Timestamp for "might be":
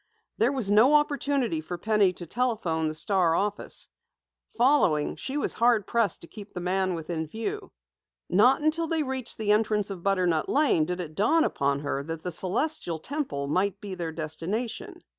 13.47-13.93